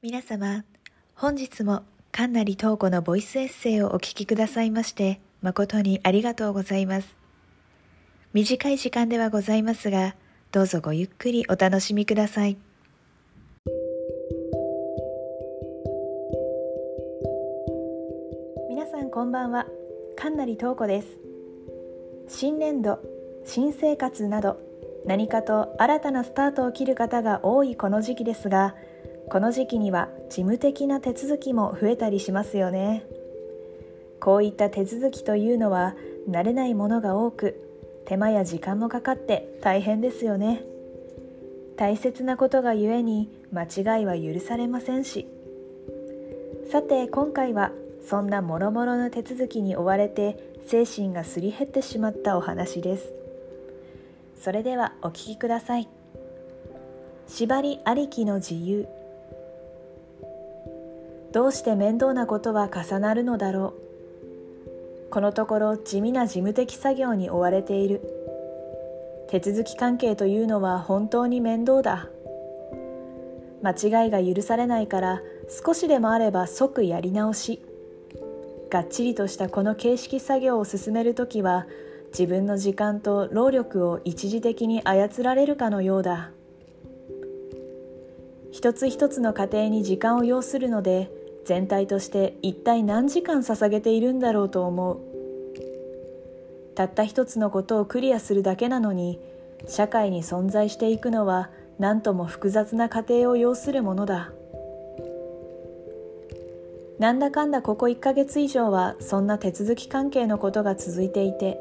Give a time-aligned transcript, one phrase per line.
[0.00, 0.64] 皆様、
[1.16, 7.16] 本日も神成東子のボイスエッセイをお聞きくださいまして、誠にありがとうございます。
[8.32, 10.14] 短い時間ではございますが、
[10.52, 12.56] どうぞごゆっくりお楽しみください。
[18.70, 19.66] 皆さんこんばんは、
[20.14, 21.08] 神成東子です。
[22.28, 23.00] 新年度、
[23.44, 24.60] 新生活など、
[25.06, 28.76] 何かと新たなスタートを切る方が多いこの時期ですが、
[29.30, 33.04] この時期には事務的な手続きも増えたりしますよね。
[34.20, 35.94] こういった手続きというのは
[36.28, 37.60] 慣れないものが多く
[38.06, 40.64] 手間や時間もかかって大変ですよね。
[41.76, 45.28] 大切なことがゆえに間違いは許されませんし。
[46.70, 47.72] さて今回は
[48.02, 53.12] そんなもろもろの手続きに追われて精神がすり減ってしまったお話です。
[54.40, 55.88] それではお聞きください。
[57.26, 58.88] 縛りありきの自由。
[61.38, 63.74] どうして面倒なことは重なるのだろ
[65.06, 65.08] う。
[65.08, 68.00] このところ地味な事務的作業に追われている。
[69.28, 72.08] 手続き関係というのは本当に面倒だ。
[73.62, 75.20] 間違いが許されないから
[75.64, 77.62] 少しでもあれば即やり直し。
[78.68, 81.68] がっちりとしたこの形式作業を進めるときは
[82.08, 86.32] 自分の時間と労力を一時的に操られるかのようだ。
[88.50, 91.16] 一つ一つの過程に時間を要するので
[91.48, 94.98] 全体として一体何時間捧げているんだろうと思う。
[96.74, 99.18] たった一つのことをクリアするだけなのに
[99.66, 104.30] 社会に存在していくのは何とも複雑な過程を要するものだ。
[106.98, 111.56] なんだかんだここ1ヶ月以上はそんな手続き関係のことが続いていて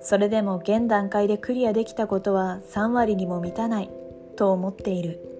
[0.00, 3.90] それでも現段階でクリアできたことは3割にも満たない
[4.34, 5.31] と思っている。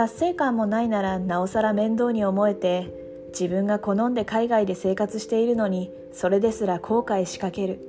[0.00, 2.90] 達成感もないならなおさら面倒に思えて
[3.38, 7.80] 自分が好んで海外で生活しているのにそれですら後悔しかける。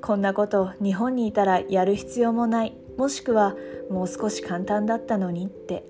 [0.00, 2.74] こんなこと日本にいたらやる必要もない。
[2.96, 3.54] もしくは
[3.90, 5.84] もう少し簡単だったのにって。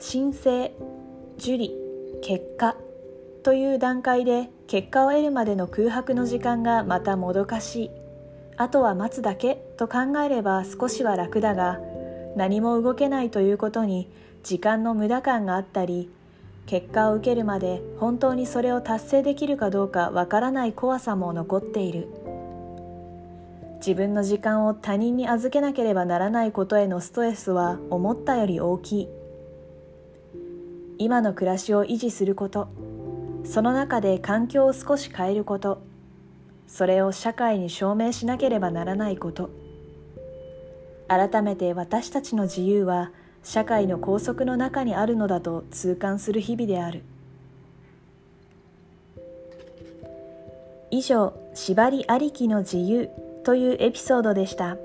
[0.00, 0.74] 申請
[1.38, 1.72] 受理
[2.20, 2.76] 結果。
[3.44, 7.90] という段階で結果を得るまでの空白の時間がまたもどかしい。
[8.56, 11.78] あとは待つだけと考えれば少しは楽だが
[12.36, 14.08] 何も動けないということに
[14.42, 16.10] 時間の無駄感があったり
[16.66, 22.08] 結果を受けるまで本当にそれを達成できるかどうかわからない怖さも残っている。
[23.86, 29.08] 自分の時間を他人に預けなければならないことへのストレスは思ったより大きい。
[30.96, 32.68] 今の暮らしを維持すること。
[33.44, 35.82] その中で環境を少し変えること。
[36.66, 39.50] それを社会に証明しなければならないこと。
[41.08, 43.10] 改めて私たちの自由は
[43.42, 47.02] 社会の拘束の中にあるのだと痛感する日々である。
[50.90, 53.10] 以上「縛りありきの自由」
[53.44, 54.76] というエピソードでした。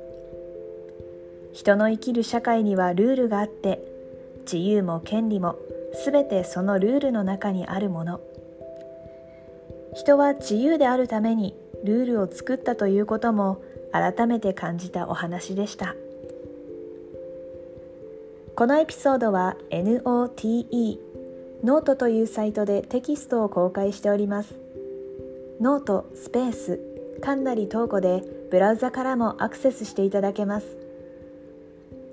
[1.54, 3.82] 人の生きる社会にはルールがあって
[4.42, 5.56] 自由も権利も
[6.06, 8.20] 全てそのルールの中にあるもの。
[9.94, 15.96] 人は自由であるためにルールを作ったということも改めて感じたお話でした。
[18.60, 21.00] このエピソードは NOTE
[21.64, 24.60] ノートというサイトでテキストを公開しております。
[25.62, 26.82] ノートスペース
[27.22, 28.22] 神成東子で
[28.52, 30.78] ブラウザからもアクセスしていただけます。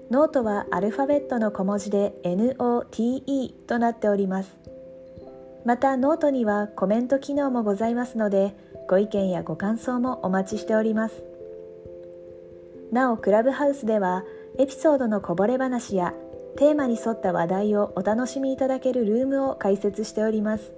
[0.08, 4.52] ノートはアルファベットの小文字で NOTE となっております。
[5.64, 8.54] またノートにはコメント機能もございますので
[8.88, 11.24] ご意見やご感想もお待ちしております。
[12.92, 14.22] なおクラブハウスでは
[14.58, 16.14] エピソードのこぼれ話や
[16.56, 20.72] テーマに沿った話題をお楽しみいただけるルームを開設しております。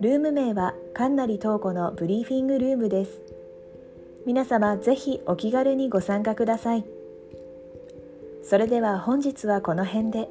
[0.00, 3.22] ルーム名は神成東子のブリーフィングルームです。
[4.24, 6.84] 皆様ぜひお気軽にご参加ください。
[8.42, 10.28] それでは本日はこの辺で。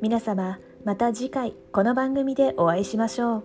[0.00, 3.44] 皆様また次回この番組でお会いしましょう。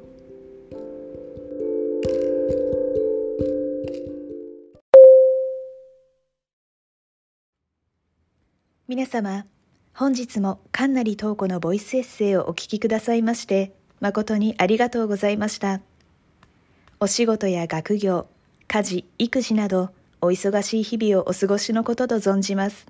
[8.87, 9.45] 皆様
[9.99, 15.81] 本日も神成東子のボイスエッセイをお聞きくださいまして誠にありがとうございました。
[17.01, 18.27] お仕事や学業
[18.69, 19.89] 家事育児など
[20.21, 22.87] お忙しい日々をお過ごしのことと存じます。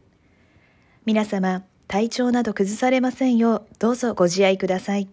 [1.04, 5.10] 皆様体調など崩されませんようどうぞご自愛ください。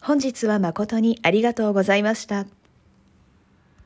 [0.00, 2.46] 本日は誠にありがとうございました。